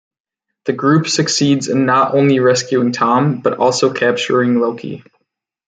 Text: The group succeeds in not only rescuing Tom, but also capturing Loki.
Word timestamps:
The 0.65 0.73
group 0.73 1.05
succeeds 1.07 1.67
in 1.67 1.85
not 1.85 2.15
only 2.15 2.39
rescuing 2.39 2.91
Tom, 2.91 3.39
but 3.41 3.59
also 3.59 3.93
capturing 3.93 4.59
Loki. 4.59 5.03